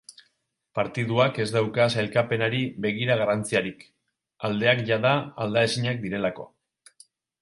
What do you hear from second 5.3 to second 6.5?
aldaezinak direlako.